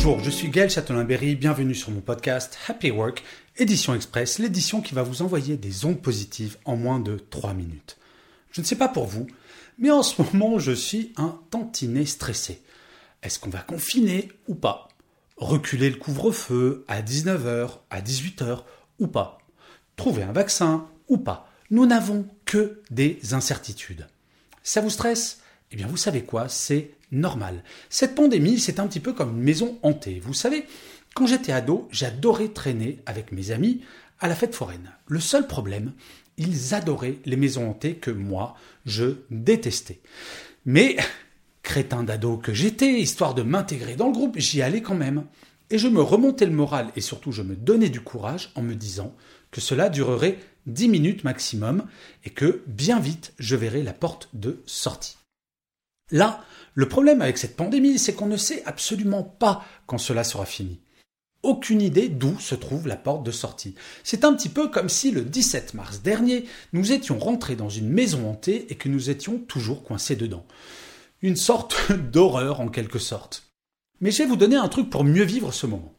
Bonjour, 0.00 0.20
je 0.20 0.30
suis 0.30 0.48
Gaël 0.48 0.70
Châtelain-Berry, 0.70 1.34
bienvenue 1.34 1.74
sur 1.74 1.90
mon 1.90 2.00
podcast 2.00 2.56
Happy 2.68 2.92
Work, 2.92 3.24
édition 3.56 3.96
express, 3.96 4.38
l'édition 4.38 4.80
qui 4.80 4.94
va 4.94 5.02
vous 5.02 5.22
envoyer 5.22 5.56
des 5.56 5.86
ondes 5.86 6.00
positives 6.00 6.56
en 6.64 6.76
moins 6.76 7.00
de 7.00 7.18
3 7.18 7.52
minutes. 7.52 7.96
Je 8.52 8.60
ne 8.60 8.66
sais 8.66 8.76
pas 8.76 8.86
pour 8.86 9.06
vous, 9.06 9.26
mais 9.76 9.90
en 9.90 10.04
ce 10.04 10.22
moment 10.22 10.60
je 10.60 10.70
suis 10.70 11.12
un 11.16 11.40
tantinet 11.50 12.06
stressé. 12.06 12.62
Est-ce 13.24 13.40
qu'on 13.40 13.50
va 13.50 13.58
confiner 13.58 14.28
ou 14.46 14.54
pas? 14.54 14.88
Reculer 15.36 15.90
le 15.90 15.96
couvre-feu 15.96 16.84
à 16.86 17.02
19h, 17.02 17.78
à 17.90 18.00
18h 18.00 18.62
ou 19.00 19.08
pas? 19.08 19.38
Trouver 19.96 20.22
un 20.22 20.32
vaccin 20.32 20.86
ou 21.08 21.18
pas? 21.18 21.50
Nous 21.70 21.86
n'avons 21.86 22.28
que 22.44 22.82
des 22.92 23.18
incertitudes. 23.32 24.06
Ça 24.62 24.80
vous 24.80 24.90
stresse? 24.90 25.40
Eh 25.70 25.76
bien 25.76 25.86
vous 25.86 25.96
savez 25.96 26.22
quoi? 26.22 26.48
C'est 26.48 26.90
normal. 27.12 27.62
Cette 27.90 28.14
pandémie, 28.14 28.58
c'est 28.58 28.80
un 28.80 28.86
petit 28.86 29.00
peu 29.00 29.12
comme 29.12 29.36
une 29.36 29.42
maison 29.42 29.78
hantée. 29.82 30.20
Vous 30.22 30.34
savez, 30.34 30.64
quand 31.14 31.26
j'étais 31.26 31.52
ado, 31.52 31.88
j'adorais 31.90 32.48
traîner 32.48 32.98
avec 33.06 33.32
mes 33.32 33.50
amis 33.50 33.80
à 34.20 34.28
la 34.28 34.34
fête 34.34 34.54
foraine. 34.54 34.92
Le 35.06 35.20
seul 35.20 35.46
problème, 35.46 35.92
ils 36.36 36.74
adoraient 36.74 37.18
les 37.24 37.36
maisons 37.36 37.70
hantées 37.70 37.96
que 37.96 38.10
moi, 38.10 38.54
je 38.86 39.16
détestais. 39.30 40.00
Mais, 40.64 40.96
crétin 41.62 42.02
d'ado 42.02 42.36
que 42.36 42.54
j'étais, 42.54 43.00
histoire 43.00 43.34
de 43.34 43.42
m'intégrer 43.42 43.96
dans 43.96 44.06
le 44.06 44.12
groupe, 44.12 44.38
j'y 44.38 44.62
allais 44.62 44.82
quand 44.82 44.94
même. 44.94 45.24
Et 45.70 45.78
je 45.78 45.88
me 45.88 46.00
remontais 46.00 46.46
le 46.46 46.52
moral 46.52 46.90
et 46.96 47.02
surtout 47.02 47.30
je 47.30 47.42
me 47.42 47.54
donnais 47.54 47.90
du 47.90 48.00
courage 48.00 48.52
en 48.54 48.62
me 48.62 48.74
disant 48.74 49.14
que 49.50 49.60
cela 49.60 49.90
durerait 49.90 50.38
10 50.66 50.88
minutes 50.88 51.24
maximum 51.24 51.84
et 52.24 52.30
que 52.30 52.62
bien 52.66 52.98
vite 53.00 53.34
je 53.38 53.54
verrais 53.54 53.82
la 53.82 53.92
porte 53.92 54.30
de 54.32 54.62
sortie. 54.64 55.17
Là, 56.10 56.44
le 56.74 56.88
problème 56.88 57.22
avec 57.22 57.38
cette 57.38 57.56
pandémie, 57.56 57.98
c'est 57.98 58.14
qu'on 58.14 58.26
ne 58.26 58.36
sait 58.36 58.62
absolument 58.64 59.22
pas 59.22 59.64
quand 59.86 59.98
cela 59.98 60.24
sera 60.24 60.46
fini. 60.46 60.80
Aucune 61.42 61.80
idée 61.80 62.08
d'où 62.08 62.38
se 62.40 62.54
trouve 62.54 62.88
la 62.88 62.96
porte 62.96 63.24
de 63.24 63.30
sortie. 63.30 63.74
C'est 64.02 64.24
un 64.24 64.34
petit 64.34 64.48
peu 64.48 64.68
comme 64.68 64.88
si 64.88 65.10
le 65.10 65.22
17 65.22 65.74
mars 65.74 66.02
dernier, 66.02 66.46
nous 66.72 66.92
étions 66.92 67.18
rentrés 67.18 67.54
dans 67.54 67.68
une 67.68 67.88
maison 67.88 68.28
hantée 68.28 68.66
et 68.70 68.74
que 68.74 68.88
nous 68.88 69.08
étions 69.10 69.38
toujours 69.38 69.84
coincés 69.84 70.16
dedans. 70.16 70.44
Une 71.22 71.36
sorte 71.36 71.92
d'horreur 72.12 72.60
en 72.60 72.68
quelque 72.68 72.98
sorte. 72.98 73.44
Mais 74.00 74.10
je 74.10 74.18
vais 74.18 74.28
vous 74.28 74.36
donner 74.36 74.56
un 74.56 74.68
truc 74.68 74.90
pour 74.90 75.04
mieux 75.04 75.24
vivre 75.24 75.52
ce 75.52 75.66
moment. 75.66 75.94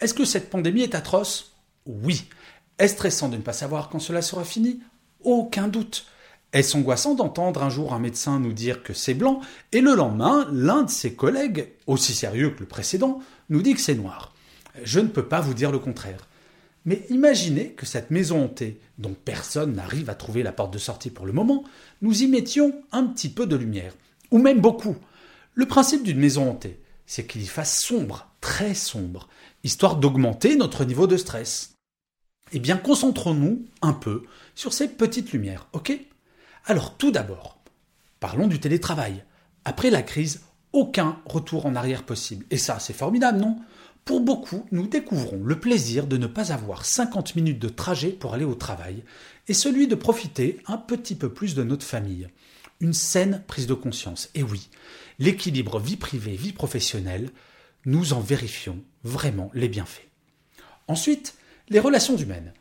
Est-ce 0.00 0.14
que 0.14 0.24
cette 0.24 0.50
pandémie 0.50 0.82
est 0.82 0.94
atroce? 0.94 1.52
Oui. 1.86 2.24
Est-ce 2.78 2.94
stressant 2.94 3.28
de 3.28 3.36
ne 3.36 3.42
pas 3.42 3.52
savoir 3.54 3.88
quand 3.88 3.98
cela 3.98 4.20
sera 4.20 4.44
fini? 4.44 4.80
Aucun 5.22 5.68
doute. 5.68 6.06
Est-ce 6.52 6.76
angoissant 6.76 7.14
d'entendre 7.14 7.62
un 7.62 7.68
jour 7.68 7.92
un 7.92 7.98
médecin 7.98 8.40
nous 8.40 8.52
dire 8.52 8.82
que 8.82 8.94
c'est 8.94 9.14
blanc 9.14 9.40
et 9.72 9.80
le 9.80 9.94
lendemain, 9.94 10.48
l'un 10.52 10.84
de 10.84 10.90
ses 10.90 11.14
collègues, 11.14 11.68
aussi 11.86 12.14
sérieux 12.14 12.50
que 12.50 12.60
le 12.60 12.66
précédent, 12.66 13.20
nous 13.50 13.62
dit 13.62 13.74
que 13.74 13.80
c'est 13.80 13.94
noir? 13.94 14.32
Je 14.82 15.00
ne 15.00 15.08
peux 15.08 15.26
pas 15.26 15.40
vous 15.40 15.54
dire 15.54 15.72
le 15.72 15.78
contraire. 15.78 16.28
Mais 16.84 17.04
imaginez 17.10 17.72
que 17.72 17.84
cette 17.84 18.10
maison 18.10 18.44
hantée, 18.44 18.80
dont 18.98 19.14
personne 19.24 19.74
n'arrive 19.74 20.08
à 20.08 20.14
trouver 20.14 20.44
la 20.44 20.52
porte 20.52 20.72
de 20.72 20.78
sortie 20.78 21.10
pour 21.10 21.26
le 21.26 21.32
moment, 21.32 21.64
nous 22.00 22.22
y 22.22 22.28
mettions 22.28 22.80
un 22.92 23.04
petit 23.04 23.28
peu 23.28 23.46
de 23.46 23.56
lumière, 23.56 23.92
ou 24.30 24.38
même 24.38 24.60
beaucoup. 24.60 24.96
Le 25.54 25.66
principe 25.66 26.04
d'une 26.04 26.20
maison 26.20 26.48
hantée, 26.48 26.78
c'est 27.06 27.26
qu'il 27.26 27.42
y 27.42 27.46
fasse 27.46 27.80
sombre, 27.80 28.28
très 28.40 28.74
sombre, 28.74 29.28
histoire 29.64 29.96
d'augmenter 29.96 30.54
notre 30.54 30.84
niveau 30.84 31.08
de 31.08 31.16
stress. 31.16 31.74
Eh 32.52 32.60
bien, 32.60 32.76
concentrons-nous 32.76 33.64
un 33.82 33.92
peu 33.92 34.22
sur 34.54 34.72
ces 34.72 34.86
petites 34.86 35.32
lumières, 35.32 35.66
ok? 35.72 35.98
Alors 36.66 36.96
tout 36.96 37.12
d'abord, 37.12 37.58
parlons 38.18 38.48
du 38.48 38.58
télétravail. 38.58 39.24
Après 39.64 39.88
la 39.88 40.02
crise, 40.02 40.42
aucun 40.72 41.20
retour 41.24 41.64
en 41.64 41.76
arrière 41.76 42.02
possible. 42.02 42.44
Et 42.50 42.58
ça, 42.58 42.80
c'est 42.80 42.92
formidable, 42.92 43.38
non? 43.38 43.56
Pour 44.04 44.20
beaucoup, 44.20 44.66
nous 44.72 44.86
découvrons 44.86 45.42
le 45.42 45.58
plaisir 45.58 46.06
de 46.06 46.16
ne 46.16 46.26
pas 46.26 46.52
avoir 46.52 46.84
50 46.84 47.34
minutes 47.36 47.58
de 47.58 47.68
trajet 47.68 48.10
pour 48.10 48.34
aller 48.34 48.44
au 48.44 48.54
travail 48.54 49.02
et 49.48 49.54
celui 49.54 49.88
de 49.88 49.94
profiter 49.94 50.60
un 50.66 50.76
petit 50.76 51.14
peu 51.14 51.32
plus 51.32 51.54
de 51.54 51.62
notre 51.62 51.86
famille. 51.86 52.28
Une 52.80 52.92
saine 52.92 53.42
prise 53.46 53.66
de 53.66 53.74
conscience. 53.74 54.28
Et 54.34 54.42
oui, 54.42 54.68
l'équilibre 55.18 55.78
vie 55.80 55.96
privée-vie 55.96 56.52
professionnelle, 56.52 57.30
nous 57.84 58.12
en 58.12 58.20
vérifions 58.20 58.78
vraiment 59.02 59.50
les 59.54 59.68
bienfaits. 59.68 60.08
Ensuite, 60.88 61.34
les 61.68 61.80
relations 61.80 62.16
humaines. 62.16 62.52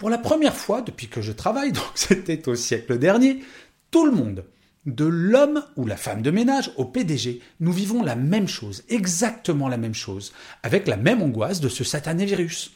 Pour 0.00 0.08
la 0.08 0.16
première 0.16 0.56
fois 0.56 0.80
depuis 0.80 1.08
que 1.08 1.20
je 1.20 1.30
travaille, 1.30 1.72
donc 1.74 1.90
c'était 1.94 2.48
au 2.48 2.54
siècle 2.54 2.98
dernier, 2.98 3.44
tout 3.90 4.06
le 4.06 4.12
monde, 4.12 4.46
de 4.86 5.04
l'homme 5.04 5.62
ou 5.76 5.84
la 5.84 5.98
femme 5.98 6.22
de 6.22 6.30
ménage 6.30 6.72
au 6.78 6.86
PDG, 6.86 7.42
nous 7.60 7.70
vivons 7.70 8.02
la 8.02 8.16
même 8.16 8.48
chose, 8.48 8.82
exactement 8.88 9.68
la 9.68 9.76
même 9.76 9.92
chose, 9.92 10.32
avec 10.62 10.88
la 10.88 10.96
même 10.96 11.20
angoisse 11.20 11.60
de 11.60 11.68
ce 11.68 11.84
satané 11.84 12.24
virus. 12.24 12.72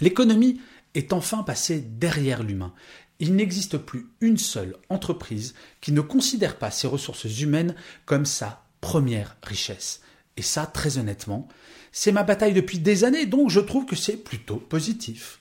L'économie 0.00 0.58
est 0.94 1.12
enfin 1.12 1.42
passée 1.42 1.82
derrière 1.82 2.42
l'humain. 2.42 2.72
Il 3.18 3.36
n'existe 3.36 3.76
plus 3.76 4.06
une 4.22 4.38
seule 4.38 4.74
entreprise 4.88 5.54
qui 5.82 5.92
ne 5.92 6.00
considère 6.00 6.56
pas 6.56 6.70
ses 6.70 6.86
ressources 6.86 7.42
humaines 7.42 7.74
comme 8.06 8.24
sa 8.24 8.64
première 8.80 9.36
richesse. 9.42 10.00
Et 10.38 10.42
ça, 10.42 10.64
très 10.64 10.96
honnêtement, 10.96 11.46
c'est 11.92 12.10
ma 12.10 12.22
bataille 12.22 12.54
depuis 12.54 12.78
des 12.78 13.04
années, 13.04 13.26
donc 13.26 13.50
je 13.50 13.60
trouve 13.60 13.84
que 13.84 13.96
c'est 13.96 14.16
plutôt 14.16 14.56
positif. 14.56 15.40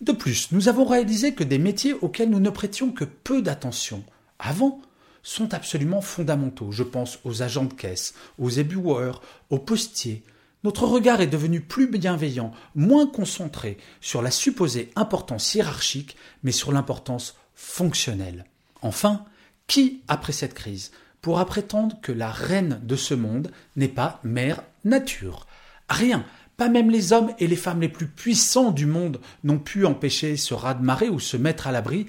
De 0.00 0.12
plus, 0.12 0.52
nous 0.52 0.68
avons 0.68 0.84
réalisé 0.84 1.34
que 1.34 1.44
des 1.44 1.58
métiers 1.58 1.94
auxquels 1.94 2.30
nous 2.30 2.40
ne 2.40 2.50
prêtions 2.50 2.92
que 2.92 3.04
peu 3.04 3.42
d'attention 3.42 4.04
avant 4.38 4.80
sont 5.22 5.54
absolument 5.54 6.00
fondamentaux. 6.00 6.70
Je 6.70 6.82
pense 6.82 7.18
aux 7.24 7.42
agents 7.42 7.64
de 7.64 7.72
caisse, 7.72 8.14
aux 8.38 8.50
éboueurs, 8.50 9.22
aux 9.50 9.58
postiers. 9.58 10.22
Notre 10.64 10.86
regard 10.86 11.20
est 11.20 11.26
devenu 11.26 11.60
plus 11.60 11.88
bienveillant, 11.88 12.52
moins 12.74 13.06
concentré 13.06 13.78
sur 14.00 14.22
la 14.22 14.30
supposée 14.30 14.90
importance 14.96 15.54
hiérarchique, 15.54 16.16
mais 16.42 16.52
sur 16.52 16.72
l'importance 16.72 17.36
fonctionnelle. 17.54 18.44
Enfin, 18.82 19.24
qui, 19.66 20.02
après 20.08 20.32
cette 20.32 20.54
crise, 20.54 20.92
pourra 21.22 21.46
prétendre 21.46 21.96
que 22.02 22.12
la 22.12 22.30
reine 22.30 22.80
de 22.84 22.96
ce 22.96 23.14
monde 23.14 23.50
n'est 23.74 23.88
pas 23.88 24.20
mère 24.22 24.62
nature? 24.84 25.46
Rien. 25.88 26.24
Pas 26.56 26.68
même 26.68 26.90
les 26.90 27.12
hommes 27.12 27.32
et 27.38 27.46
les 27.46 27.56
femmes 27.56 27.82
les 27.82 27.88
plus 27.88 28.06
puissants 28.06 28.70
du 28.70 28.86
monde 28.86 29.20
n'ont 29.44 29.58
pu 29.58 29.84
empêcher 29.84 30.36
ce 30.36 30.54
raz-de-marée 30.54 31.10
ou 31.10 31.20
se 31.20 31.36
mettre 31.36 31.66
à 31.66 31.72
l'abri. 31.72 32.06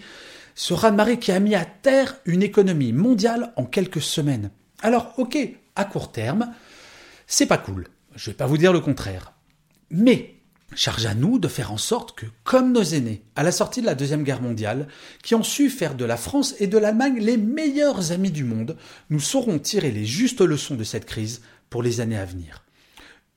Ce 0.56 0.74
raz-de-marée 0.74 1.20
qui 1.20 1.32
a 1.32 1.40
mis 1.40 1.56
à 1.56 1.66
terre 1.66 2.18
une 2.26 2.44
économie 2.44 2.94
mondiale 2.94 3.52
en 3.58 3.66
quelques 3.66 4.02
semaines. 4.02 4.50
Alors, 4.82 5.14
ok, 5.18 5.38
à 5.76 5.86
court 5.86 6.12
terme, 6.12 6.54
c'est 7.26 7.46
pas 7.46 7.58
cool. 7.58 7.88
Je 8.16 8.30
vais 8.30 8.36
pas 8.36 8.48
vous 8.48 8.58
dire 8.58 8.72
le 8.72 8.80
contraire. 8.80 9.34
Mais, 9.92 10.36
charge 10.76 11.06
à 11.06 11.14
nous 11.14 11.40
de 11.40 11.48
faire 11.48 11.72
en 11.74 11.78
sorte 11.78 12.18
que, 12.18 12.26
comme 12.44 12.72
nos 12.72 12.84
aînés, 12.84 13.24
à 13.36 13.44
la 13.44 13.52
sortie 13.52 13.82
de 13.82 13.86
la 13.86 13.96
Deuxième 13.96 14.24
Guerre 14.24 14.42
mondiale, 14.42 14.88
qui 15.24 15.36
ont 15.36 15.44
su 15.44 15.70
faire 15.70 15.96
de 15.96 16.06
la 16.06 16.18
France 16.18 16.56
et 16.60 16.68
de 16.68 16.78
l'Allemagne 16.78 17.20
les 17.20 17.38
meilleurs 17.38 18.12
amis 18.12 18.32
du 18.32 18.44
monde, 18.44 18.78
nous 19.10 19.20
saurons 19.20 19.60
tirer 19.60 19.92
les 19.92 20.06
justes 20.06 20.42
leçons 20.42 20.76
de 20.76 20.84
cette 20.84 21.06
crise 21.06 21.42
pour 21.70 21.84
les 21.84 22.00
années 22.00 22.18
à 22.18 22.26
venir. 22.26 22.64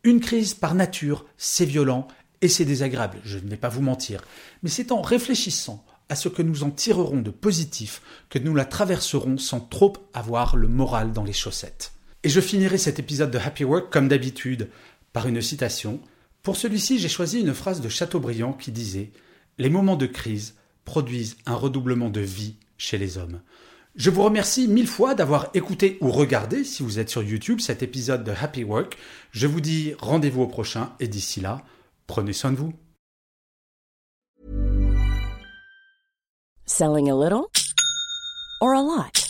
Une 0.02 0.20
crise 0.20 0.54
par 0.54 0.74
nature, 0.74 1.26
c'est 1.36 1.66
violent 1.66 2.08
et 2.40 2.48
c'est 2.48 2.64
désagréable, 2.64 3.18
je 3.22 3.38
ne 3.38 3.50
vais 3.50 3.56
pas 3.56 3.68
vous 3.68 3.82
mentir, 3.82 4.22
mais 4.62 4.70
c'est 4.70 4.92
en 4.92 5.02
réfléchissant 5.02 5.84
à 6.08 6.16
ce 6.16 6.28
que 6.28 6.42
nous 6.42 6.64
en 6.64 6.70
tirerons 6.70 7.20
de 7.20 7.30
positif 7.30 8.00
que 8.30 8.38
nous 8.38 8.54
la 8.54 8.64
traverserons 8.64 9.36
sans 9.36 9.60
trop 9.60 9.92
avoir 10.14 10.56
le 10.56 10.68
moral 10.68 11.12
dans 11.12 11.22
les 11.22 11.34
chaussettes. 11.34 11.92
Et 12.22 12.28
je 12.28 12.40
finirai 12.40 12.78
cet 12.78 12.98
épisode 12.98 13.30
de 13.30 13.38
Happy 13.38 13.64
Work 13.64 13.92
comme 13.92 14.08
d'habitude 14.08 14.70
par 15.12 15.28
une 15.28 15.42
citation. 15.42 16.00
Pour 16.42 16.56
celui-ci, 16.56 16.98
j'ai 16.98 17.08
choisi 17.08 17.40
une 17.40 17.54
phrase 17.54 17.80
de 17.80 17.88
Chateaubriand 17.88 18.54
qui 18.54 18.72
disait 18.72 19.12
Les 19.58 19.70
moments 19.70 19.96
de 19.96 20.06
crise 20.06 20.54
produisent 20.84 21.36
un 21.46 21.54
redoublement 21.54 22.10
de 22.10 22.20
vie 22.20 22.56
chez 22.78 22.98
les 22.98 23.18
hommes. 23.18 23.40
Je 23.96 24.08
vous 24.08 24.22
remercie 24.22 24.68
mille 24.68 24.86
fois 24.86 25.14
d'avoir 25.14 25.50
écouté 25.52 25.98
ou 26.00 26.10
regardé, 26.12 26.62
si 26.62 26.84
vous 26.84 27.00
êtes 27.00 27.10
sur 27.10 27.24
YouTube, 27.24 27.58
cet 27.60 27.82
épisode 27.82 28.22
de 28.22 28.30
Happy 28.30 28.62
Work. 28.62 28.96
Je 29.32 29.48
vous 29.48 29.60
dis 29.60 29.94
rendez-vous 29.98 30.42
au 30.42 30.46
prochain 30.46 30.92
et 31.00 31.08
d'ici 31.08 31.40
là, 31.40 31.62
prenez 32.06 32.32
soin 32.32 32.52
de 32.52 32.56
vous. 32.56 32.72
Selling 36.66 37.10
a 37.10 37.14
little 37.14 37.48
or 38.60 38.74
a 38.74 38.80
lot? 38.80 39.29